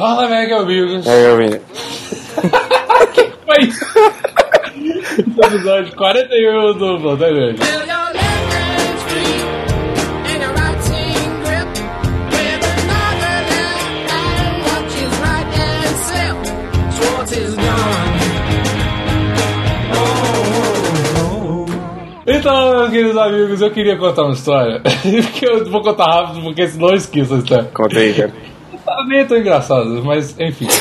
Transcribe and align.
Fala, 0.00 0.26
mega 0.28 0.60
amigos. 0.60 1.04
Mega 1.04 1.32
amigos. 1.34 1.60
que 3.12 3.32
foi 3.44 3.64
isso? 3.64 3.84
episódio 5.44 5.94
41 5.94 6.78
do 6.78 6.98
Volta 7.00 7.26
Então, 22.26 22.70
meus 22.70 22.90
queridos 22.90 23.18
amigos, 23.18 23.60
eu 23.60 23.70
queria 23.70 23.98
contar 23.98 24.22
uma 24.22 24.32
história. 24.32 24.80
que 25.34 25.44
eu 25.44 25.62
vou 25.70 25.82
contar 25.82 26.06
rápido, 26.06 26.42
porque 26.42 26.66
senão 26.66 26.88
eu 26.88 26.94
esqueço 26.94 27.34
a 27.34 27.38
história. 27.38 27.70
Conta 27.74 27.98
aí, 27.98 28.14
cara. 28.14 28.49
Tá 28.84 29.04
nem 29.06 29.26
tão 29.26 29.36
engraçado, 29.36 30.02
mas 30.04 30.38
enfim. 30.38 30.66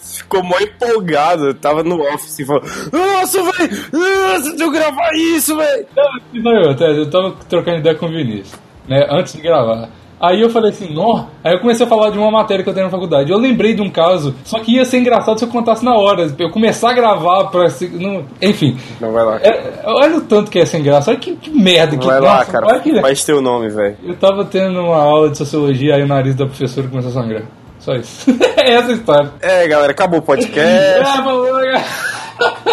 Ficou 0.00 0.44
mó 0.44 0.56
empolgado, 0.60 1.54
tava 1.54 1.82
no 1.82 2.00
office 2.02 2.38
e 2.38 2.44
falou: 2.44 2.62
Nossa, 2.92 3.42
velho! 3.42 3.70
Nossa, 3.92 4.50
deixa 4.50 4.64
eu 4.64 4.70
gravar 4.70 5.10
isso, 5.14 5.56
velho! 5.56 5.86
Não, 6.34 6.52
eu, 6.52 6.70
até, 6.70 6.90
eu 6.90 7.10
tava 7.10 7.34
trocando 7.48 7.78
ideia 7.78 7.96
com 7.96 8.06
o 8.06 8.10
Vinícius, 8.10 8.58
né, 8.86 9.06
antes 9.10 9.32
de 9.32 9.40
gravar. 9.40 9.88
Aí 10.20 10.40
eu 10.42 10.50
falei 10.50 10.70
assim, 10.70 10.92
nó. 10.92 11.24
Aí 11.42 11.54
eu 11.54 11.60
comecei 11.60 11.86
a 11.86 11.88
falar 11.88 12.10
de 12.10 12.18
uma 12.18 12.30
matéria 12.30 12.62
que 12.62 12.68
eu 12.68 12.74
tenho 12.74 12.84
na 12.86 12.90
faculdade. 12.90 13.30
Eu 13.32 13.38
lembrei 13.38 13.72
de 13.72 13.80
um 13.80 13.88
caso, 13.88 14.34
só 14.44 14.58
que 14.58 14.76
ia 14.76 14.84
ser 14.84 14.98
engraçado 14.98 15.38
se 15.38 15.44
eu 15.46 15.48
contasse 15.48 15.82
na 15.82 15.94
hora. 15.94 16.30
Eu 16.38 16.50
começar 16.50 16.90
a 16.90 16.92
gravar 16.92 17.44
pra. 17.44 17.70
se- 17.70 17.88
Não, 17.88 18.24
enfim. 18.42 18.76
Não, 19.00 19.12
vai 19.12 19.24
lá. 19.24 19.36
É, 19.42 19.80
olha 19.86 20.18
o 20.18 20.20
tanto 20.20 20.50
que 20.50 20.58
ia 20.58 20.66
ser 20.66 20.78
engraçado. 20.78 21.08
Olha 21.14 21.18
que, 21.20 21.34
que 21.36 21.48
merda 21.50 21.96
que 21.96 22.06
Vai 22.06 22.20
lá, 22.20 22.38
nossa, 22.38 22.52
cara. 22.52 22.66
olha 22.66 22.80
que- 22.80 23.00
Faz 23.00 23.24
teu 23.24 23.40
nome, 23.40 23.70
velho. 23.70 23.96
Eu 24.04 24.14
tava 24.16 24.44
tendo 24.44 24.78
uma 24.80 25.02
aula 25.02 25.30
de 25.30 25.38
sociologia, 25.38 25.94
aí 25.94 26.02
o 26.02 26.06
nariz 26.06 26.34
da 26.34 26.44
professora 26.44 26.86
começou 26.86 27.10
a 27.10 27.14
sangrar. 27.14 27.42
Só 27.78 27.94
isso. 27.94 28.30
é 28.58 28.72
essa 28.74 28.90
a 28.90 28.92
história. 28.92 29.30
É, 29.40 29.66
galera, 29.66 29.92
acabou 29.92 30.18
o 30.18 30.22
podcast. 30.22 30.60
É, 30.60 31.02
falou, 31.24 31.46
cara. 31.50 31.84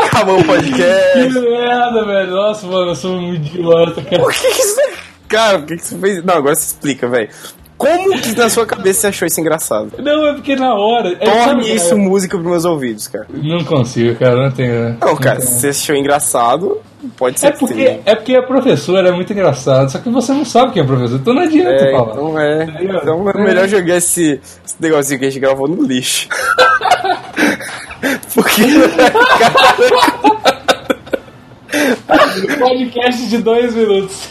acabou 0.04 0.36
o 0.36 0.42
Que 0.44 0.48
podcast. 0.48 1.40
merda, 1.40 2.06
velho. 2.06 2.32
Nossa, 2.32 2.68
mano, 2.68 2.92
eu 2.92 2.96
sou 2.96 3.16
um 3.16 3.34
idiota, 3.34 4.02
cara. 4.02 4.22
Por 4.22 4.34
que 4.34 4.42
que 4.52 4.62
isso 4.62 4.82
é... 4.82 5.07
Cara, 5.28 5.60
por 5.60 5.68
que 5.68 5.78
que 5.78 5.86
você 5.86 5.98
fez... 5.98 6.24
Não, 6.24 6.36
agora 6.36 6.56
você 6.56 6.66
explica, 6.68 7.08
velho. 7.08 7.30
Como 7.78 8.20
que 8.20 8.36
na 8.36 8.50
sua 8.50 8.66
cabeça 8.66 9.02
você 9.02 9.08
achou 9.08 9.28
isso 9.28 9.40
engraçado? 9.40 9.92
Não, 10.00 10.26
é 10.28 10.34
porque 10.34 10.56
na 10.56 10.74
hora. 10.74 11.16
é, 11.20 11.30
Torne 11.46 11.76
isso 11.76 11.90
cara, 11.92 12.02
música 12.02 12.36
pros 12.36 12.50
meus 12.50 12.66
ouvidos, 12.66 13.08
cara. 13.08 13.28
Não 13.30 13.64
consigo, 13.64 14.16
cara, 14.18 14.36
não 14.36 14.50
tenho. 14.52 14.98
Não, 15.00 15.16
cara, 15.16 15.38
tenho. 15.38 15.48
se 15.48 15.60
você 15.60 15.68
achou 15.68 15.96
engraçado, 15.96 16.82
pode 17.16 17.40
ser 17.40 17.48
É 17.48 17.52
que 17.52 17.60
porque, 17.60 18.00
é 18.04 18.16
porque 18.16 18.36
a 18.36 18.42
professora 18.42 19.10
é 19.10 19.12
muito 19.12 19.32
engraçada, 19.32 19.88
só 19.90 20.00
que 20.00 20.10
você 20.10 20.34
não 20.34 20.44
sabe 20.44 20.74
quem 20.74 20.82
é 20.82 20.86
a 20.86 20.88
professora, 20.88 21.20
então 21.22 21.34
não 21.36 21.44
adianta 21.44 21.70
É, 21.70 21.92
falar. 21.92 22.12
então 22.14 22.40
é. 22.40 22.64
Entendeu? 22.64 22.98
Então 23.00 23.30
é 23.30 23.44
melhor 23.44 23.68
jogar 23.68 23.98
esse, 23.98 24.42
esse 24.66 24.76
negocinho 24.80 25.20
que 25.20 25.26
a 25.26 25.30
gente 25.30 25.40
gravou 25.40 25.68
no 25.68 25.84
lixo. 25.84 26.28
Porque. 28.34 28.64
Podcast 32.60 33.28
de 33.28 33.38
dois 33.38 33.76
minutos. 33.76 34.30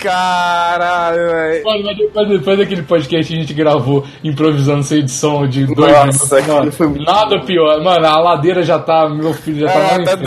Caralho, 0.00 1.30
velho. 1.30 1.62
Depois, 1.96 2.28
depois 2.28 2.58
daquele 2.58 2.82
podcast 2.82 3.32
a 3.32 3.36
gente 3.36 3.54
gravou 3.54 4.04
improvisando 4.22 4.82
sem 4.82 4.98
edição 4.98 5.46
de 5.46 5.66
dois 5.66 5.92
Nossa, 5.92 6.40
minutos. 6.40 6.78
Mano, 6.78 7.04
nada 7.04 7.38
bom. 7.38 7.44
pior. 7.44 7.80
Mano, 7.82 8.06
a 8.06 8.20
ladeira 8.20 8.62
já 8.62 8.78
tá. 8.78 9.08
Meu 9.08 9.32
filho 9.32 9.60
já 9.60 9.68
tá 9.68 9.78
lá 9.78 9.98
em 9.98 10.06
cima. 10.06 10.22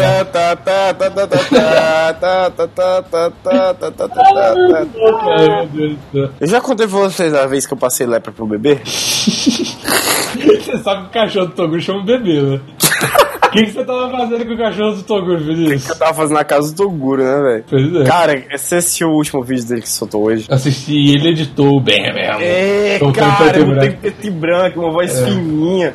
Eu 6.40 6.48
já 6.48 6.62
contei 6.62 6.88
pra 6.88 7.00
vocês 7.00 7.34
a 7.34 7.46
vez 7.48 7.66
que 7.66 7.74
eu 7.74 7.78
passei 7.78 8.06
lepra 8.06 8.32
pro 8.32 8.46
bebê? 8.48 8.80
Você 8.86 10.78
sabe 10.80 11.04
que 11.04 11.08
o 11.08 11.22
cachorro 11.22 11.46
do 11.48 11.54
Toguro 11.54 11.82
chama 11.82 12.04
bebê, 12.04 12.42
né? 12.42 12.60
O 13.46 13.50
que, 13.52 13.64
que 13.66 13.72
você 13.72 13.84
tava 13.86 14.10
fazendo 14.12 14.46
com 14.46 14.54
o 14.54 14.58
cachorro 14.58 14.96
do 14.96 15.04
Toguro, 15.04 15.34
Eu 15.40 15.46
Vinícius? 15.46 15.98
tava 15.98 16.14
fazendo 16.14 16.38
na 16.38 16.44
casa 16.44 16.72
do 16.72 16.76
Toguro, 16.78 17.24
né, 17.24 17.42
velho? 17.42 17.64
Pois 17.70 17.96
é. 17.96 18.04
Cara, 18.04 18.44
você 18.56 18.76
assistiu 18.76 19.10
o 19.10 19.16
último 19.16 19.44
vídeo 19.44 19.66
dele 19.68 19.82
que 19.82 19.90
soltou 19.90 20.24
hoje? 20.26 20.46
Assisti 20.50 21.12
ele 21.14 21.30
editou 21.30 21.80
bem 21.80 22.14
mesmo. 22.14 22.42
É, 22.42 22.98
Soltou 23.00 23.24
em 23.24 23.28
cara, 23.30 23.36
preto 23.52 23.58
e 23.58 23.62
eu 23.62 23.68
branco. 23.68 23.98
preto 24.02 24.28
e 24.28 24.30
branco, 24.32 24.80
uma 24.82 24.92
voz 24.92 25.20
fininha. 25.22 25.94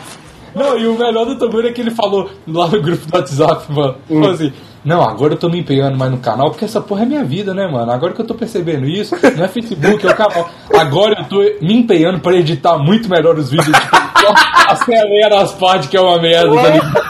Não, 0.54 0.76
e 0.78 0.86
o 0.86 0.98
melhor 0.98 1.25
do 1.26 1.36
Toguro 1.38 1.69
é 1.69 1.72
que 1.72 1.80
ele 1.80 1.91
falou 1.92 2.30
lá 2.48 2.66
no 2.69 2.80
grupo 2.82 3.06
do 3.06 3.16
WhatsApp, 3.16 3.70
mano. 3.72 3.96
Hum. 4.10 4.20
Falou 4.20 4.30
assim. 4.34 4.52
Não, 4.82 5.02
agora 5.02 5.34
eu 5.34 5.36
tô 5.36 5.50
me 5.50 5.58
empenhando 5.60 5.98
mais 5.98 6.10
no 6.10 6.16
canal, 6.16 6.48
porque 6.50 6.64
essa 6.64 6.80
porra 6.80 7.02
é 7.02 7.06
minha 7.06 7.22
vida, 7.22 7.52
né, 7.52 7.66
mano? 7.66 7.92
Agora 7.92 8.14
que 8.14 8.20
eu 8.22 8.26
tô 8.26 8.34
percebendo 8.34 8.86
isso, 8.86 9.14
não 9.36 9.44
é 9.44 9.48
Facebook, 9.48 10.06
é 10.06 10.10
o 10.10 10.16
canal. 10.16 10.48
Agora 10.75 11.20
eu 11.20 11.25
tô 11.26 11.36
me 11.64 11.75
empenhando 11.76 12.19
pra 12.20 12.34
editar 12.34 12.78
muito 12.78 13.06
melhor 13.10 13.36
os 13.38 13.50
vídeos. 13.50 13.76
Tipo, 13.76 14.32
acelera 14.69 15.42
as 15.42 15.52
partes 15.52 15.88
que 15.88 15.96
é 15.98 16.00
uma 16.00 16.19
merda, 16.20 16.54
tá 16.54 16.69
ligado? 16.70 17.09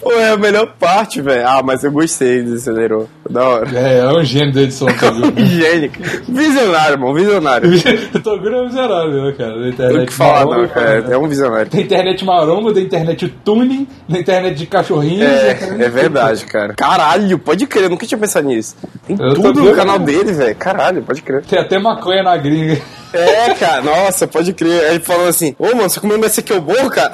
Pô, 0.00 0.12
é 0.12 0.30
a 0.30 0.36
melhor 0.36 0.66
parte, 0.78 1.20
velho. 1.20 1.46
Ah, 1.46 1.62
mas 1.64 1.84
eu 1.84 1.92
gostei 1.92 2.42
do. 2.42 3.08
Da 3.30 3.48
hora. 3.48 3.70
É, 3.78 3.98
é 4.00 4.08
um 4.08 4.24
gênio 4.24 4.52
da 4.52 4.62
edição, 4.62 4.88
Toguro. 4.88 5.32
Higiênico. 5.40 5.94
Visionário, 6.28 6.94
irmão, 6.94 7.14
visionário. 7.14 7.70
o 8.14 8.20
Toguro 8.20 8.56
é 8.56 8.60
um 8.62 8.66
miserável, 8.66 9.24
né, 9.24 9.34
cara? 9.38 9.54
Da 9.54 9.60
Tem 9.60 9.68
internet 9.70 10.06
que 10.08 10.12
falar, 10.12 10.44
maromba, 10.44 10.56
não, 10.58 10.68
cara. 10.68 11.06
É 11.08 11.18
um 11.18 11.28
visionário. 11.28 11.70
Da 11.70 11.80
internet 11.80 12.24
maromba, 12.24 12.72
da 12.72 12.80
internet 12.80 13.28
tuning, 13.44 13.86
da 14.08 14.18
internet 14.18 14.56
de 14.56 14.66
cachorrinhos. 14.66 15.22
É, 15.22 15.52
internet 15.52 15.82
é 15.82 15.84
de 15.84 15.90
verdade, 15.90 16.44
cara. 16.46 16.74
Caralho, 16.74 17.38
pode 17.38 17.66
crer, 17.66 17.84
eu 17.84 17.90
nunca 17.90 18.06
tinha 18.06 18.18
pensado 18.18 18.48
nisso. 18.48 18.76
Tem 19.06 19.16
Eu 19.18 19.34
tudo 19.34 19.62
no 19.62 19.74
canal 19.74 19.98
né? 19.98 20.04
dele, 20.06 20.32
velho. 20.32 20.56
Caralho, 20.56 21.02
pode 21.02 21.22
crer. 21.22 21.44
Tem 21.44 21.58
até 21.58 21.78
maconha 21.78 22.22
na 22.22 22.36
gringa. 22.36 22.78
É, 23.12 23.54
cara, 23.54 23.82
nossa, 23.82 24.26
pode 24.26 24.52
crer. 24.52 24.84
Aí 24.84 24.90
ele 24.96 25.00
falou 25.00 25.28
assim: 25.28 25.54
Ô, 25.58 25.66
mano, 25.68 25.88
você 25.90 26.00
comendo 26.00 26.24
esse 26.26 26.40
aqui 26.40 26.52
é 26.52 26.56
o 26.56 26.60
bom, 26.62 26.88
cara? 26.88 27.12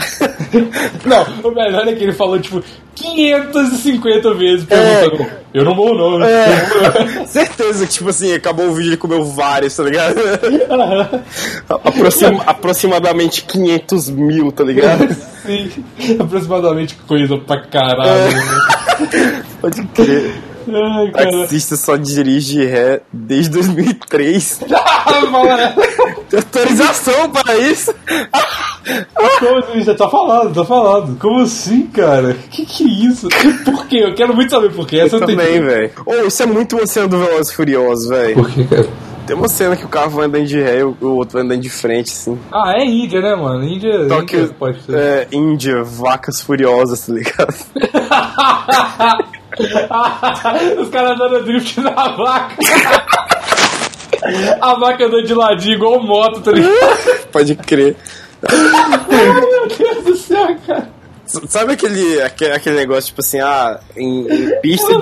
Não, 1.05 1.27
o 1.43 1.55
melhor 1.55 1.87
é 1.89 1.95
que 1.95 2.03
ele 2.05 2.13
falou, 2.13 2.39
tipo, 2.39 2.63
550 2.95 4.35
vezes 4.35 4.67
É. 4.71 5.01
perguntando. 5.01 5.31
Eu 5.55 5.65
não 5.65 5.75
morro, 5.75 5.95
não. 5.97 6.19
né? 6.19 6.27
É, 6.31 7.25
certeza 7.27 7.87
que, 7.87 7.93
tipo 7.93 8.11
assim, 8.11 8.33
acabou 8.35 8.67
o 8.67 8.75
vídeo 8.75 8.93
e 8.93 8.97
comeu 8.97 9.25
vários, 9.25 9.75
tá 9.75 9.83
ligado? 9.83 10.17
Aproxima- 11.85 12.43
aproximadamente 12.47 13.45
500 13.45 14.11
mil, 14.11 14.53
tá 14.53 14.65
ligado? 14.65 15.15
Sim, 15.47 15.71
aproximadamente 16.21 16.95
coisa 17.07 17.39
pra 17.39 17.61
caralho. 17.63 18.31
né? 18.37 19.43
Pode 19.61 19.83
crer. 19.89 20.35
Ai. 20.75 21.11
Taxista 21.11 21.77
só 21.77 21.97
dirige 21.97 22.65
ré 22.65 23.01
desde 23.13 23.51
2003. 23.51 24.61
Fala, 25.31 25.75
Tem 26.29 26.39
autorização 26.41 27.31
para 27.31 27.57
isso? 27.59 27.95
Como 29.39 29.59
assim? 29.59 29.83
Já 29.83 29.95
tá 29.95 30.09
falado, 30.09 30.53
tá 30.55 30.65
falado. 30.65 31.17
Como 31.19 31.41
assim, 31.41 31.87
cara? 31.87 32.37
Que 32.51 32.65
que 32.65 32.85
é 32.85 33.09
isso? 33.09 33.29
Por 33.65 33.87
quê? 33.87 33.99
Eu 34.05 34.15
quero 34.15 34.35
muito 34.35 34.51
saber 34.51 34.71
por 34.73 34.87
quê. 34.87 34.99
Essa 35.01 35.17
eu 35.17 35.21
não 35.21 35.27
Também, 35.27 35.61
velho. 35.61 35.91
Ô, 36.07 36.27
isso 36.27 36.43
é 36.43 36.47
muito 36.47 36.77
uma 36.77 36.87
cena 36.87 37.09
do 37.09 37.19
Velozes 37.19 37.53
e 37.53 37.55
Furiosos, 37.55 38.09
velho. 38.09 38.35
Por 38.35 38.51
quê, 38.51 38.65
cara? 38.65 38.89
Tem 39.27 39.37
uma 39.37 39.49
cena 39.49 39.77
que 39.77 39.85
o 39.85 39.89
carro 39.89 40.11
vai 40.11 40.25
andando 40.25 40.47
de 40.47 40.59
ré 40.59 40.79
e 40.79 40.85
o 40.85 40.97
outro 41.17 41.35
vai 41.35 41.43
andando 41.43 41.61
de 41.61 41.69
frente, 41.69 42.11
assim. 42.11 42.39
Ah, 42.51 42.73
é 42.79 42.85
Índia, 42.87 43.21
né, 43.21 43.35
mano? 43.35 43.63
Índia, 43.63 44.09
Só 44.09 44.23
Índia 44.23 44.47
que, 44.47 44.55
pode 44.55 44.81
ser. 44.83 44.97
é, 44.97 45.29
Índia, 45.31 45.83
vacas 45.85 46.41
furiosas, 46.41 47.07
tá 47.07 47.13
ligado? 47.13 47.55
Os 50.81 50.89
caras 50.89 51.19
dando 51.19 51.45
drift 51.45 51.81
na 51.81 51.91
vaca. 51.91 52.57
A 54.61 54.75
vaca 54.75 55.07
andando 55.07 55.27
de 55.27 55.35
ladinho 55.35 55.75
igual 55.75 56.03
moto, 56.03 56.41
tá 56.41 56.53
ligado? 56.53 57.29
Pode 57.31 57.55
crer. 57.57 57.97
Meu 59.09 59.69
Deus 59.69 60.05
do 60.05 60.17
céu, 60.17 60.57
cara. 60.67 60.99
Sabe 61.27 61.75
aquele, 61.75 62.23
aquele, 62.23 62.53
aquele 62.53 62.77
negócio, 62.77 63.09
tipo 63.09 63.21
assim, 63.21 63.39
ah, 63.39 63.79
em, 63.95 64.27
em 64.27 64.61
pista, 64.63 64.93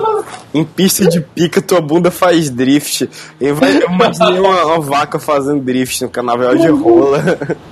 em 0.53 0.65
pista 0.65 1.07
de 1.07 1.21
pica 1.21 1.61
tua 1.61 1.79
bunda 1.79 2.11
faz 2.11 2.49
drift. 2.49 3.09
Eu 3.39 3.55
imaginei 3.55 4.37
uma, 4.37 4.65
uma 4.65 4.79
vaca 4.81 5.19
fazendo 5.19 5.61
drift 5.61 6.01
no 6.03 6.09
canavial 6.09 6.55
de 6.55 6.67
rola. 6.67 7.23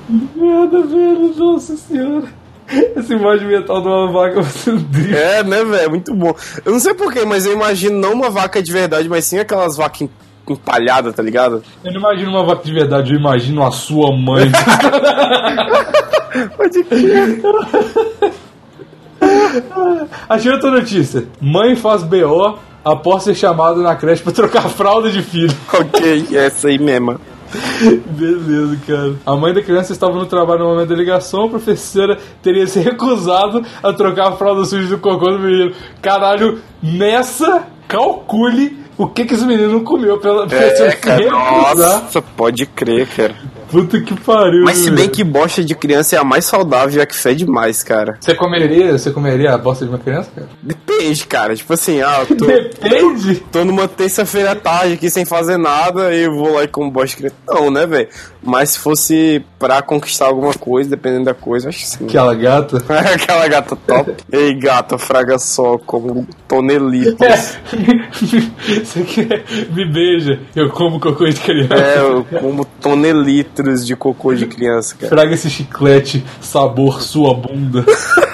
Merda, 0.07 0.81
velho, 0.83 1.33
nossa 1.35 1.75
senhora. 1.75 2.44
Esse 2.67 3.15
mod 3.15 3.45
mental 3.45 3.81
de 3.81 3.87
uma 3.87 4.11
vaca. 4.11 4.41
É, 5.15 5.43
né, 5.43 5.63
velho? 5.63 5.89
Muito 5.91 6.13
bom. 6.15 6.33
Eu 6.65 6.71
não 6.71 6.79
sei 6.79 6.93
porquê, 6.93 7.23
mas 7.25 7.45
eu 7.45 7.53
imagino 7.53 7.99
não 7.99 8.13
uma 8.13 8.29
vaca 8.29 8.61
de 8.61 8.71
verdade, 8.71 9.07
mas 9.07 9.25
sim 9.25 9.37
aquelas 9.37 9.77
vacas 9.77 10.01
em- 10.01 10.09
empalhadas, 10.49 11.13
tá 11.15 11.21
ligado? 11.23 11.63
Eu 11.83 11.91
não 11.93 11.99
imagino 11.99 12.31
uma 12.31 12.43
vaca 12.43 12.63
de 12.63 12.73
verdade, 12.73 13.13
eu 13.13 13.19
imagino 13.19 13.63
a 13.65 13.71
sua 13.71 14.15
mãe. 14.17 14.49
Pode. 16.57 16.85
Achei 20.27 20.51
outra 20.51 20.71
notícia. 20.71 21.25
Mãe 21.39 21.75
faz 21.75 22.03
BO 22.03 22.57
após 22.83 23.23
ser 23.23 23.35
chamada 23.35 23.77
na 23.81 23.95
creche 23.95 24.21
pra 24.23 24.31
trocar 24.31 24.69
fralda 24.69 25.09
de 25.11 25.21
filho. 25.21 25.55
ok, 25.73 26.27
essa 26.35 26.67
aí 26.67 26.77
mesmo. 26.77 27.19
Beleza, 28.07 28.77
cara. 28.85 29.15
A 29.25 29.35
mãe 29.35 29.53
da 29.53 29.61
criança 29.61 29.91
estava 29.93 30.13
no 30.13 30.25
trabalho 30.25 30.59
no 30.63 30.69
momento 30.69 30.89
da 30.89 30.95
ligação, 30.95 31.45
a 31.45 31.49
professora 31.49 32.17
teria 32.41 32.65
se 32.67 32.79
recusado 32.79 33.63
a 33.81 33.93
trocar 33.93 34.29
a 34.29 34.31
fralda 34.33 34.65
suja 34.65 34.87
do 34.87 34.97
cocô 34.99 35.31
do 35.31 35.39
menino. 35.39 35.73
Caralho, 36.01 36.59
nessa, 36.81 37.63
calcule 37.87 38.77
o 38.97 39.07
que, 39.07 39.25
que 39.25 39.33
esse 39.33 39.45
menino 39.45 39.81
comeu 39.81 40.17
pela 40.19 40.47
professora 40.47 40.87
É, 40.87 40.91
se 40.91 40.97
cara, 40.97 41.17
recusar. 41.23 42.01
nossa, 42.03 42.21
pode 42.21 42.65
crer, 42.65 43.07
cara. 43.07 43.35
Puta 43.69 43.99
que 44.01 44.19
pariu. 44.21 44.63
Mas 44.63 44.77
se 44.77 44.91
bem 44.91 45.09
que 45.09 45.23
bosta 45.23 45.63
de 45.63 45.75
criança 45.75 46.15
é 46.15 46.19
a 46.19 46.23
mais 46.23 46.45
saudável 46.45 47.01
a 47.01 47.05
que 47.05 47.15
fede 47.15 47.45
mais, 47.45 47.83
cara. 47.83 48.17
Você 48.19 48.35
comeria, 48.35 48.97
você 48.97 49.11
comeria 49.11 49.53
a 49.53 49.57
bosta 49.57 49.85
de 49.85 49.91
uma 49.91 49.99
criança, 49.99 50.29
cara? 50.33 50.47
Depende, 50.61 51.25
cara. 51.25 51.55
Tipo 51.55 51.73
assim, 51.73 52.01
ah, 52.01 52.25
eu 52.27 52.35
tô, 52.35 52.45
Depende. 52.45 53.35
tô 53.51 53.65
numa 53.65 53.87
terça-feira 53.87 54.51
à 54.51 54.55
tarde 54.55 54.93
aqui 54.93 55.09
sem 55.09 55.25
fazer 55.25 55.57
nada 55.57 56.13
e 56.13 56.23
eu 56.23 56.35
vou 56.35 56.53
lá 56.53 56.63
e 56.63 56.67
como 56.67 56.91
bosta 56.91 57.07
de 57.09 57.15
criança. 57.17 57.35
Não, 57.47 57.71
né, 57.71 57.85
velho? 57.85 58.07
Mas 58.41 58.71
se 58.71 58.79
fosse 58.79 59.43
pra 59.57 59.81
conquistar 59.81 60.27
alguma 60.27 60.53
coisa, 60.53 60.89
dependendo 60.89 61.25
da 61.25 61.33
coisa, 61.33 61.69
acho 61.69 61.79
que 61.79 61.87
sim. 61.87 62.05
Aquela 62.05 62.35
gata. 62.35 62.77
Aquela 62.87 63.47
gata 63.47 63.75
top. 63.75 64.13
Ei, 64.31 64.53
gata, 64.53 64.97
fraga 64.97 65.39
só, 65.39 65.77
como 65.79 66.27
tonelitos. 66.47 67.17
Você 68.83 69.01
quer 69.03 69.43
me 69.71 69.85
beija, 69.91 70.39
eu 70.55 70.69
como 70.69 70.99
cocô 70.99 71.25
de 71.27 71.39
criança. 71.39 71.73
É, 71.73 71.99
eu 71.99 72.23
como 72.39 72.65
tonelitros 73.55 73.87
de 73.87 73.95
cocô 73.95 74.33
de 74.33 74.45
criança, 74.45 74.95
cara. 74.95 75.09
Fraga 75.09 75.33
esse 75.33 75.49
chiclete, 75.49 76.23
sabor 76.41 77.01
sua 77.01 77.33
bunda. 77.33 77.85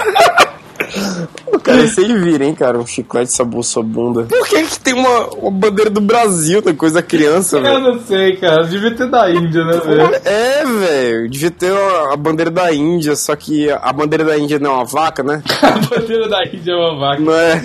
Pô, 1.45 1.59
Cara, 1.59 1.79
aí 1.81 1.87
vira, 2.19 2.45
hein, 2.45 2.55
cara? 2.55 2.77
Um 2.79 2.85
chiclete 2.87 3.31
sabor 3.31 3.63
sua 3.63 3.83
bunda. 3.83 4.23
Por 4.23 4.47
que 4.47 4.63
que 4.63 4.79
tem 4.79 4.93
uma, 4.93 5.27
uma 5.35 5.51
bandeira 5.51 5.89
do 5.89 6.01
Brasil 6.01 6.61
na 6.65 6.73
coisa 6.73 6.95
da 6.95 7.01
criança, 7.01 7.57
Eu 7.57 7.63
velho? 7.63 7.79
não 7.79 7.99
sei, 8.01 8.35
cara. 8.37 8.63
Devia 8.63 8.91
ter 8.95 9.07
da 9.09 9.29
Índia, 9.31 9.63
né, 9.63 9.79
velho? 9.85 10.15
É, 10.25 10.65
velho. 10.65 11.29
Devia 11.29 11.51
ter 11.51 11.71
a 11.71 12.13
a 12.13 12.17
bandeira 12.17 12.51
da 12.51 12.73
Índia, 12.73 13.15
só 13.15 13.35
que 13.35 13.69
a 13.69 13.93
bandeira 13.93 14.23
da 14.25 14.37
Índia 14.37 14.59
não 14.59 14.71
é 14.71 14.73
uma 14.75 14.85
vaca, 14.85 15.23
né? 15.23 15.41
A 15.61 15.77
bandeira 15.79 16.27
da 16.27 16.43
Índia 16.45 16.71
é 16.71 16.75
uma 16.75 16.99
vaca. 16.99 17.21
Não 17.21 17.33
é? 17.33 17.61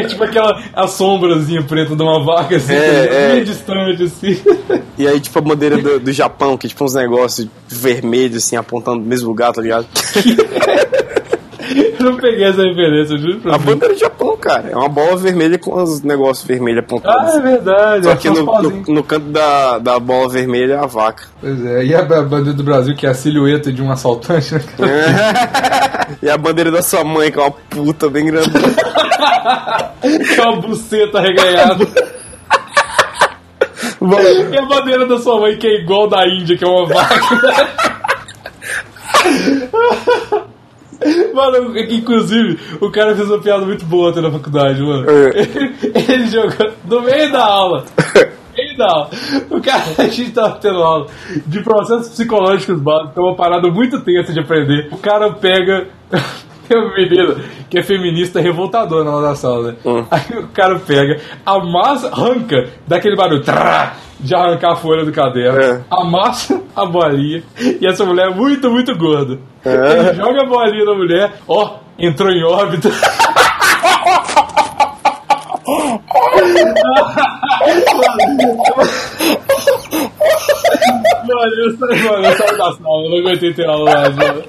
É 0.00 0.04
tipo 0.06 0.22
aquela 0.24 0.62
a 0.72 0.86
sombrazinha 0.86 1.62
preta 1.62 1.96
de 1.96 2.02
uma 2.02 2.24
vaca 2.24 2.56
assim, 2.56 2.72
É, 2.74 3.38
é. 3.38 3.40
distante 3.40 4.02
assim. 4.04 4.38
E 4.96 5.06
aí, 5.06 5.18
tipo, 5.20 5.38
a 5.38 5.42
bandeira 5.42 5.78
do, 5.78 5.98
do 6.00 6.12
Japão, 6.12 6.56
que 6.56 6.66
é 6.66 6.68
tipo 6.68 6.84
uns 6.84 6.94
negócios 6.94 7.48
vermelhos, 7.68 8.44
assim, 8.44 8.56
apontando 8.56 8.98
no 9.00 9.06
mesmo 9.06 9.28
lugar, 9.28 9.52
tá 9.52 9.60
ligado? 9.62 9.86
Eu 11.98 12.04
não 12.04 12.16
peguei 12.16 12.44
essa 12.44 12.62
referência, 12.62 13.14
eu 13.14 13.18
juro 13.18 13.40
pra 13.40 13.54
A 13.54 13.58
bandeira 13.58 13.92
do 13.94 14.00
Japão, 14.00 14.36
cara, 14.36 14.68
é 14.70 14.76
uma 14.76 14.88
bola 14.88 15.16
vermelha 15.16 15.58
com 15.58 15.74
os 15.82 16.02
negócios 16.02 16.46
vermelhos 16.46 16.80
apontados. 16.84 17.34
Ah, 17.34 17.38
é 17.38 17.40
verdade. 17.40 18.04
Só 18.04 18.12
é 18.12 18.16
que 18.16 18.30
no, 18.30 18.44
no, 18.44 18.70
no 18.88 19.02
canto 19.04 19.26
da, 19.26 19.78
da 19.78 19.98
bola 19.98 20.28
vermelha 20.28 20.74
é 20.74 20.78
a 20.78 20.86
vaca. 20.86 21.24
Pois 21.40 21.64
é, 21.66 21.84
e 21.84 21.94
a 21.94 22.02
ba- 22.02 22.22
bandeira 22.22 22.56
do 22.56 22.62
Brasil, 22.64 22.94
que 22.96 23.06
é 23.06 23.10
a 23.10 23.14
silhueta 23.14 23.72
de 23.72 23.82
um 23.82 23.90
assaltante, 23.90 24.54
né? 24.54 24.60
cara? 24.76 26.08
e 26.22 26.30
a 26.30 26.38
bandeira 26.38 26.70
da 26.70 26.82
sua 26.82 27.04
mãe, 27.04 27.30
que 27.30 27.38
é 27.38 27.42
uma 27.42 27.50
puta 27.50 28.08
bem 28.08 28.26
grande. 28.26 28.50
Que 30.00 30.40
é 30.40 30.44
uma 30.44 30.60
buceta 30.60 31.20
reganhada. 31.20 31.84
E 34.52 34.56
a 34.56 34.62
bandeira 34.66 35.06
da 35.06 35.18
sua 35.18 35.40
mãe, 35.40 35.56
que 35.58 35.66
é 35.66 35.80
igual 35.82 36.06
da 36.08 36.24
Índia, 36.26 36.56
que 36.56 36.64
é 36.64 36.68
uma 36.68 36.86
vaca. 36.86 37.18
Mano, 41.34 41.76
é 41.76 41.94
inclusive, 41.94 42.58
o 42.80 42.90
cara 42.90 43.14
fez 43.14 43.28
uma 43.28 43.40
piada 43.40 43.64
muito 43.64 43.84
boa 43.84 44.10
ontem 44.10 44.22
na 44.22 44.30
faculdade, 44.30 44.80
mano. 44.82 45.06
É. 45.08 46.12
Ele 46.12 46.26
jogou 46.26 46.72
no 46.84 47.02
meio 47.02 47.30
da 47.30 47.44
aula. 47.44 47.84
No 47.98 48.56
meio 48.56 48.76
da 48.76 48.86
aula. 48.86 49.10
O 49.50 49.60
cara, 49.60 49.84
a 49.98 50.08
gente 50.08 50.32
tava 50.32 50.58
tendo 50.58 50.78
aula 50.78 51.06
de 51.46 51.60
processos 51.62 52.08
psicológicos 52.08 52.80
básicos, 52.80 53.12
que 53.12 53.18
é 53.18 53.22
uma 53.22 53.36
parada 53.36 53.68
muito 53.70 54.00
tensa 54.00 54.32
de 54.32 54.40
aprender. 54.40 54.88
O 54.92 54.98
cara 54.98 55.30
pega. 55.32 55.88
Tem 56.68 56.78
uma 56.78 56.94
menina 56.94 57.34
que 57.70 57.78
é 57.78 57.82
feminista 57.82 58.42
revoltadora 58.42 59.08
lá 59.08 59.30
da 59.30 59.34
sala, 59.34 59.72
né? 59.72 59.76
Hum. 59.86 60.04
Aí 60.10 60.38
o 60.38 60.48
cara 60.48 60.78
pega, 60.78 61.18
amassa, 61.46 62.08
arranca 62.08 62.68
daquele 62.86 63.16
barulho 63.16 63.42
trá, 63.42 63.96
de 64.20 64.34
arrancar 64.34 64.72
a 64.72 64.76
folha 64.76 65.04
do 65.04 65.12
caderno, 65.12 65.60
É. 65.60 65.80
amassa 65.90 66.60
a 66.74 66.84
bolinha, 66.86 67.42
e 67.80 67.86
essa 67.86 68.04
mulher 68.04 68.28
é 68.28 68.34
muito, 68.34 68.70
muito 68.70 68.96
gorda. 68.96 69.38
É. 69.64 69.70
Ele 70.10 70.14
joga 70.14 70.42
a 70.42 70.46
bolinha 70.46 70.84
na 70.84 70.94
mulher, 70.94 71.32
ó, 71.46 71.76
entrou 71.98 72.30
em 72.30 72.42
órbita. 72.44 72.88
Mano, 81.26 81.54
eu 81.64 81.76
saí, 81.78 82.02
mano, 82.04 82.26
eu 82.26 82.36
saí 82.36 82.56
da 82.58 82.72
sala, 82.72 83.04
eu 83.04 83.10
não 83.10 83.18
aguentei 83.18 83.52
ter 83.54 83.66
aula 83.68 83.92
mais, 83.92 84.16
mano. 84.16 84.42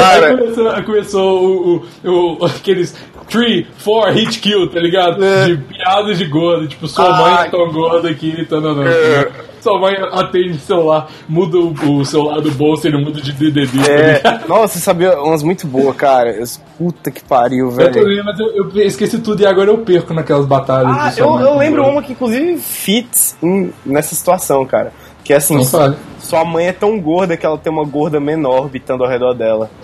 Aí 0.00 0.20
Cara, 0.20 0.36
começou, 0.36 0.82
começou 0.84 1.44
o, 1.44 1.84
o, 2.04 2.36
o- 2.40 2.44
aqueles 2.46 2.94
3, 3.28 3.66
4 3.84 4.12
hit 4.12 4.38
kill, 4.40 4.68
tá 4.70 4.80
ligado? 4.80 5.24
É. 5.24 5.44
De 5.46 5.56
piadas 5.58 6.18
de 6.18 6.24
gordo, 6.26 6.66
tipo, 6.68 6.86
sua 6.88 7.06
Ah. 7.08 7.20
mãe 7.20 7.46
é 7.46 7.50
tão 7.50 7.70
gorda 7.72 8.12
que 8.14 8.44
tá 8.46 8.60
não, 8.60 8.74
não. 8.74 8.86
É. 8.86 9.28
Sua 9.60 9.78
mãe 9.78 9.94
atende 10.12 10.56
celular, 10.60 11.10
muda 11.28 11.58
o, 11.58 11.74
o 11.98 12.02
celular 12.06 12.40
do 12.40 12.50
bolso 12.50 12.86
ele 12.88 12.96
muda 12.96 13.20
de 13.20 13.30
DDD, 13.30 13.78
tá 13.84 13.92
é. 13.92 14.16
ligado? 14.16 14.48
Nossa, 14.48 14.68
você 14.74 14.78
sabia 14.78 15.20
umas 15.20 15.42
muito 15.42 15.66
boas, 15.66 15.94
cara. 15.96 16.30
Eu- 16.30 16.46
Puta 16.78 17.10
que 17.10 17.22
pariu, 17.22 17.66
Eu 17.66 17.70
velho. 17.70 17.92
também, 17.92 18.24
mas 18.24 18.40
eu, 18.40 18.46
eu 18.74 18.86
esqueci 18.86 19.18
tudo 19.18 19.42
e 19.42 19.46
agora 19.46 19.68
eu 19.68 19.76
perco 19.78 20.14
naquelas 20.14 20.46
batalhas. 20.46 20.90
Ah, 20.98 21.12
eu, 21.14 21.26
eu 21.40 21.48
com 21.50 21.58
lembro 21.58 21.86
uma 21.86 22.02
que 22.02 22.12
inclusive 22.12 22.56
fits 22.56 23.36
nessa 23.84 24.14
situação, 24.14 24.64
cara. 24.64 24.94
Que 25.24 25.32
é 25.32 25.36
assim, 25.36 25.56
Não 25.56 25.64
fale. 25.64 25.96
sua 26.18 26.44
mãe 26.44 26.68
é 26.68 26.72
tão 26.72 26.98
gorda 27.00 27.36
que 27.36 27.44
ela 27.44 27.58
tem 27.58 27.72
uma 27.72 27.84
gorda 27.84 28.18
menor 28.18 28.62
orbitando 28.62 29.04
ao 29.04 29.10
redor 29.10 29.34
dela. 29.34 29.70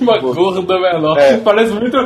Uma 0.00 0.18
gorda 0.18 0.78
menor. 0.78 1.18
É. 1.18 1.38
Parece 1.38 1.72
muito, 1.72 1.96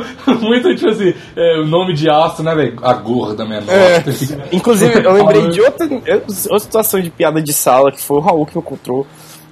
muito 0.41 0.75
tipo 0.75 0.89
assim, 0.89 1.13
é, 1.35 1.59
o 1.59 1.65
nome 1.65 1.93
de 1.93 2.09
astro, 2.09 2.43
né, 2.43 2.55
velho? 2.55 2.79
A 2.81 2.93
gorda 2.93 3.45
menor. 3.45 3.69
É. 3.69 4.03
Inclusive, 4.51 5.03
eu 5.03 5.11
lembrei 5.13 5.47
de 5.49 5.61
outra, 5.61 5.87
outra 5.91 6.59
situação 6.59 6.99
de 7.01 7.09
piada 7.09 7.41
de 7.41 7.53
sala 7.53 7.91
que 7.91 8.01
foi 8.01 8.17
o 8.17 8.21
Raul 8.21 8.45
que 8.45 8.55
me 8.55 8.61
encontrou. 8.61 9.05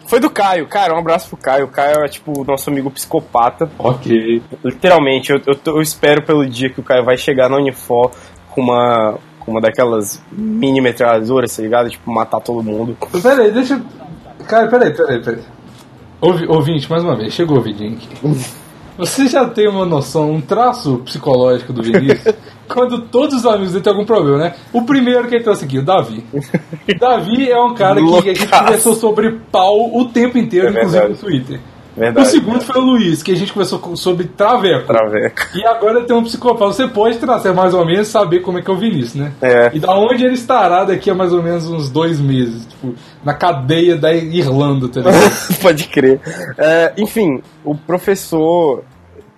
Foi 0.07 0.19
do 0.19 0.29
Caio. 0.29 0.67
Cara, 0.67 0.93
um 0.93 0.99
abraço 0.99 1.27
pro 1.27 1.37
Caio. 1.37 1.65
O 1.65 1.69
Caio 1.69 2.03
é 2.03 2.07
tipo 2.07 2.41
o 2.41 2.45
nosso 2.45 2.69
amigo 2.69 2.91
psicopata. 2.91 3.69
Ok. 3.79 4.41
Literalmente, 4.63 5.31
eu, 5.31 5.41
eu, 5.47 5.57
eu 5.65 5.81
espero 5.81 6.21
pelo 6.21 6.45
dia 6.47 6.69
que 6.69 6.79
o 6.79 6.83
Caio 6.83 7.03
vai 7.03 7.17
chegar 7.17 7.49
na 7.49 7.57
Unifor 7.57 8.11
com 8.51 8.61
uma, 8.61 9.17
com 9.45 9.51
uma 9.51 9.61
daquelas 9.61 10.21
mini 10.31 10.81
metralhadoras, 10.81 11.55
tá 11.55 11.61
ligado? 11.61 11.89
Tipo, 11.89 12.11
matar 12.11 12.39
todo 12.41 12.63
mundo. 12.63 12.97
Peraí, 13.21 13.51
deixa 13.51 13.75
eu. 13.75 14.45
Cara, 14.45 14.67
peraí, 14.67 14.93
peraí, 14.93 15.21
peraí. 15.21 15.43
Ouvi, 16.19 16.47
ouvinte, 16.47 16.89
mais 16.89 17.03
uma 17.03 17.15
vez, 17.15 17.33
chegou 17.33 17.55
o 17.55 17.59
ouvidinho 17.59 17.95
aqui. 17.97 18.07
Você 18.97 19.27
já 19.27 19.45
tem 19.47 19.67
uma 19.67 19.85
noção, 19.85 20.31
um 20.31 20.41
traço 20.41 20.99
psicológico 20.99 21.73
do 21.73 21.83
Vinícius? 21.83 22.33
quando 22.67 23.01
todos 23.01 23.35
os 23.35 23.45
amigos 23.45 23.71
dele 23.71 23.83
têm 23.83 23.91
algum 23.93 24.05
problema, 24.05 24.37
né? 24.37 24.55
O 24.73 24.83
primeiro 24.83 25.27
que 25.27 25.35
ele 25.35 25.43
trouxe 25.43 25.65
aqui, 25.65 25.77
o 25.77 25.83
Davi. 25.83 26.23
Davi 26.99 27.51
é 27.51 27.59
um 27.59 27.73
cara 27.73 28.01
que 28.01 28.29
a 28.29 28.33
gente 28.33 28.47
conversou 28.47 28.93
sobre 28.95 29.39
pau 29.51 29.95
o 29.95 30.05
tempo 30.05 30.37
inteiro, 30.37 30.67
É 30.67 30.71
inclusive 30.71 31.07
no. 31.09 31.15
Twitter. 31.15 31.59
Verdade. 31.95 32.27
O 32.27 32.29
segundo 32.29 32.61
foi 32.61 32.81
o 32.81 32.83
Luiz, 32.83 33.23
que 33.23 33.31
a 33.31 33.35
gente 33.35 33.53
conversou 33.53 33.79
com- 33.79 33.95
sobre 33.95 34.25
traveco. 34.25 34.85
Traveco. 34.87 35.41
E 35.55 35.65
agora 35.65 36.01
tem 36.03 36.15
um 36.15 36.23
psicopata. 36.23 36.73
Você 36.73 36.87
pode 36.87 37.17
trazer 37.17 37.53
mais 37.53 37.73
ou 37.73 37.85
menos 37.85 38.07
saber 38.09 38.39
como 38.41 38.57
é 38.59 38.61
que 38.61 38.69
é 38.69 38.73
o 38.73 38.77
Vinícius, 38.77 39.15
né? 39.15 39.31
É. 39.41 39.71
E 39.73 39.79
da 39.79 39.93
onde 39.97 40.23
ele 40.25 40.33
estará 40.33 40.83
daqui 40.83 41.09
a 41.09 41.15
mais 41.15 41.31
ou 41.31 41.41
menos 41.41 41.69
uns 41.69 41.89
dois 41.89 42.19
meses. 42.19 42.65
Tipo, 42.65 42.93
na 43.23 43.33
cadeia 43.33 43.95
da 43.95 44.13
Irlanda, 44.13 44.89
tá 44.89 44.99
ligado? 44.99 45.31
Pode 45.61 45.87
crer. 45.87 46.19
É, 46.57 46.93
enfim, 46.97 47.41
o 47.63 47.75
professor, 47.75 48.83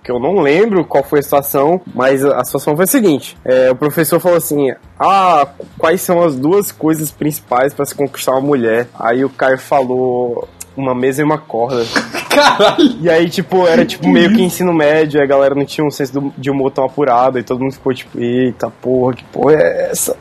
que 0.03 0.11
eu 0.11 0.19
não 0.19 0.39
lembro 0.39 0.83
qual 0.85 1.03
foi 1.03 1.19
a 1.19 1.23
situação, 1.23 1.79
mas 1.93 2.23
a 2.25 2.39
a 2.39 2.43
situação 2.43 2.75
foi 2.75 2.85
a 2.85 2.87
seguinte: 2.87 3.37
é, 3.45 3.69
o 3.69 3.75
professor 3.75 4.19
falou 4.19 4.37
assim: 4.37 4.71
Ah, 4.99 5.47
quais 5.77 6.01
são 6.01 6.23
as 6.23 6.35
duas 6.35 6.71
coisas 6.71 7.11
principais 7.11 7.73
para 7.73 7.85
se 7.85 7.93
conquistar 7.93 8.31
uma 8.31 8.41
mulher? 8.41 8.87
Aí 8.99 9.23
o 9.23 9.29
Caio 9.29 9.59
falou. 9.59 10.47
Uma 10.75 10.93
mesa 10.93 11.21
e 11.21 11.23
uma 11.23 11.39
corda. 11.39 11.83
Caralho! 12.37 12.97
E 13.01 13.09
aí, 13.09 13.29
tipo, 13.29 13.65
era 13.65 13.85
tipo 13.85 14.07
meio 14.07 14.33
que 14.33 14.41
ensino 14.41 14.73
médio, 14.73 15.21
a 15.21 15.25
galera 15.25 15.55
não 15.55 15.65
tinha 15.65 15.85
um 15.85 15.91
senso 15.91 16.31
de 16.37 16.51
humor 16.51 16.71
tão 16.71 16.85
apurado, 16.85 17.39
e 17.39 17.43
todo 17.43 17.59
mundo 17.59 17.73
ficou 17.73 17.93
tipo, 17.93 18.19
eita 18.19 18.69
porra, 18.69 19.15
que 19.15 19.23
porra 19.25 19.53
é 19.53 19.89
essa? 19.91 20.15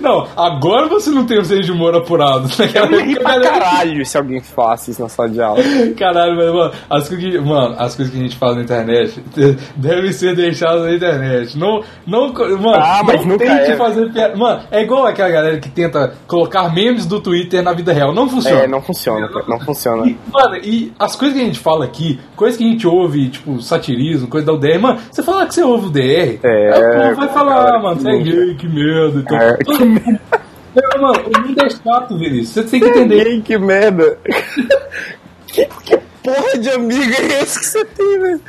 Não, 0.00 0.26
agora 0.36 0.86
você 0.88 1.10
não 1.10 1.24
tem 1.26 1.38
o 1.38 1.44
senso 1.44 1.62
de 1.62 1.72
humor 1.72 1.94
apurado. 1.94 2.48
Eu 2.58 2.66
Naquela 2.66 2.86
ri 3.02 3.14
pra 3.14 3.32
galera- 3.38 3.50
caralho 3.52 4.06
se 4.06 4.16
alguém 4.16 4.40
falasse 4.40 4.90
isso 4.90 5.02
na 5.02 5.08
sala 5.08 5.28
de 5.28 5.40
aula. 5.42 5.60
Caralho, 5.98 6.36
mas, 6.36 6.52
mano, 6.52 6.72
as 6.90 7.08
coisas 7.08 7.18
que, 7.30 7.38
mano, 7.38 7.74
as 7.78 7.94
coisas 7.94 8.12
que 8.14 8.20
a 8.20 8.22
gente 8.22 8.36
fala 8.36 8.56
na 8.56 8.62
internet 8.62 9.22
devem 9.76 10.12
ser 10.12 10.34
deixadas 10.34 10.82
na 10.82 10.92
internet. 10.94 11.58
Não, 11.58 11.82
não, 12.06 12.32
mano, 12.32 12.74
Ah, 12.76 13.02
mas 13.04 13.24
não 13.26 13.38
tente 13.38 13.72
é. 13.72 13.76
fazer 13.76 14.10
piada. 14.12 14.36
Mano, 14.36 14.62
é 14.70 14.82
igual 14.82 15.06
aquela 15.06 15.30
galera 15.30 15.58
que 15.58 15.68
tenta 15.68 16.14
colocar 16.26 16.72
memes 16.72 17.06
do 17.06 17.20
Twitter 17.20 17.62
na 17.62 17.72
vida 17.72 17.92
real. 17.92 18.12
Não 18.14 18.28
funciona. 18.28 18.62
É, 18.62 18.66
não 18.66 18.80
funciona, 18.82 19.28
não 19.48 19.60
funciona. 19.60 20.06
E, 20.06 20.16
mano, 20.32 20.56
e 20.56 20.92
as 20.98 21.16
coisas 21.16 21.36
que 21.36 21.42
a 21.42 21.46
gente 21.46 21.58
fala 21.58 21.84
aqui, 21.84 22.20
coisas 22.36 22.56
que 22.58 22.64
a 22.64 22.68
gente 22.68 22.86
ouve, 22.86 23.28
tipo, 23.30 23.60
satirismo, 23.60 24.28
coisa 24.28 24.46
da 24.46 24.52
UDR, 24.52 24.78
mano, 24.80 24.98
você 25.10 25.22
fala 25.22 25.46
que 25.46 25.54
você 25.54 25.62
ouve 25.62 25.86
o 25.86 25.90
DR, 25.90 26.38
É, 26.42 26.72
aí 26.74 26.80
o 26.80 27.00
povo 27.08 27.14
vai 27.16 27.28
falar, 27.28 27.54
cara, 27.64 27.76
ah, 27.78 27.82
mano, 27.82 27.96
que 27.96 28.02
você 28.02 28.10
é 28.10 28.18
gay, 28.18 28.54
que 28.54 28.68
merda. 28.68 29.18
Então, 29.20 29.38
É, 29.38 29.56
que 29.76 29.84
Não, 29.84 31.02
mano, 31.02 31.24
o 31.26 31.40
mundo 31.40 31.64
é 31.64 31.70
chato, 31.70 32.18
Vinícius. 32.18 32.48
Você 32.48 32.64
tem 32.64 32.80
que 32.80 32.86
entender. 32.86 33.26
Ei, 33.26 33.42
que 33.42 33.58
merda. 33.58 34.18
que, 35.46 35.66
que 35.84 35.98
porra 36.22 36.58
de 36.58 36.70
amigo 36.70 37.12
é 37.12 37.42
esse 37.42 37.58
que 37.58 37.66
você 37.66 37.84
tem, 37.84 38.18
velho? 38.20 38.40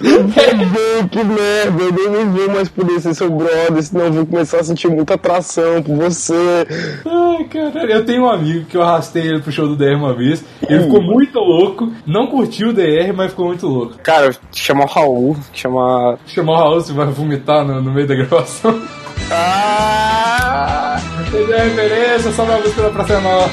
Meu, 0.00 0.28
que 1.08 1.24
merda, 1.24 1.82
eu 1.82 2.10
nem 2.10 2.26
vou 2.26 2.50
mais 2.50 2.68
poder 2.68 3.00
ser 3.00 3.14
seu 3.14 3.30
brother, 3.30 3.82
senão 3.82 4.06
eu 4.06 4.12
vou 4.12 4.26
começar 4.26 4.60
a 4.60 4.64
sentir 4.64 4.88
muita 4.88 5.14
atração 5.14 5.82
por 5.82 5.96
você. 5.96 6.66
Ai, 7.06 7.44
caralho. 7.44 7.90
Eu 7.90 8.04
tenho 8.04 8.24
um 8.24 8.28
amigo 8.28 8.66
que 8.66 8.76
eu 8.76 8.82
arrastei 8.82 9.22
ele 9.22 9.40
pro 9.40 9.52
show 9.52 9.66
do 9.66 9.76
DR 9.76 9.96
uma 9.96 10.14
vez. 10.14 10.44
Ele 10.68 10.84
ficou 10.84 11.02
muito 11.02 11.38
louco. 11.38 11.92
Não 12.06 12.26
curtiu 12.26 12.70
o 12.70 12.72
DR, 12.72 13.12
mas 13.14 13.30
ficou 13.30 13.46
muito 13.46 13.66
louco. 13.66 13.96
Cara, 14.02 14.34
chama 14.52 14.84
o 14.84 14.88
Raul, 14.88 15.36
chama. 15.52 16.18
Chamou 16.26 16.54
o 16.54 16.58
Raul, 16.58 16.80
você 16.80 16.92
vai 16.92 17.06
vomitar 17.06 17.64
no, 17.64 17.80
no 17.80 17.92
meio 17.92 18.06
da 18.06 18.14
gravação. 18.14 18.82
Ah! 19.30 21.00
Entendeu 21.28 21.56
a 21.56 21.62
referência? 21.62 22.32
Só 22.32 22.44
uma 22.44 22.58
música 22.58 22.90
Praça 22.90 23.14
é 23.14 23.20
Nossa. 23.20 23.50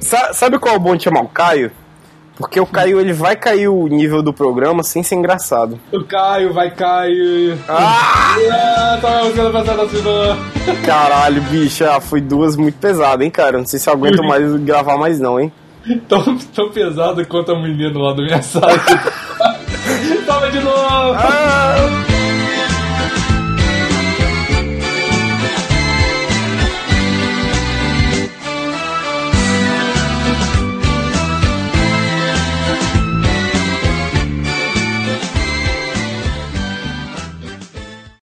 Sa- 0.00 0.32
Sabe 0.32 0.58
qual 0.58 0.74
é 0.74 0.76
o 0.76 0.80
bom 0.80 0.96
de 0.96 1.04
chamar 1.04 1.20
o 1.22 1.28
Caio? 1.28 1.70
Porque 2.36 2.58
o 2.58 2.64
Caio 2.66 2.98
ele 2.98 3.12
vai 3.12 3.36
cair 3.36 3.68
o 3.68 3.86
nível 3.86 4.22
do 4.22 4.32
programa 4.32 4.82
sem 4.82 5.02
ser 5.02 5.14
engraçado. 5.16 5.78
O 5.92 6.02
Caio, 6.04 6.54
vai 6.54 6.70
Caio. 6.70 7.58
Ah! 7.68 8.34
Ah, 8.50 8.98
só 9.00 9.08
uma 9.08 9.22
música 9.24 9.42
da 9.44 9.50
Praça 9.50 9.72
é 9.72 9.74
Nossa 9.76 9.96
de 9.96 10.02
novo. 10.02 10.40
Caralho, 10.86 11.42
bicho, 11.42 11.84
ah, 11.84 12.00
foi 12.00 12.20
duas 12.20 12.56
muito 12.56 12.78
pesadas, 12.78 13.22
hein, 13.24 13.30
cara? 13.30 13.58
Não 13.58 13.66
sei 13.66 13.78
se 13.78 13.88
eu 13.88 13.92
aguento 13.94 14.22
mais 14.22 14.54
gravar 14.56 14.96
mais 14.96 15.20
não, 15.20 15.38
hein? 15.38 15.52
Tão, 16.08 16.36
tão 16.38 16.70
pesado 16.70 17.24
quanto 17.26 17.52
a 17.52 17.58
menina 17.60 17.98
lá 17.98 18.12
da 18.14 18.22
minha 18.22 18.42
sala. 18.42 18.72
Toma 20.26 20.50
de 20.50 20.60
novo! 20.60 21.14
Ah! 21.18 22.09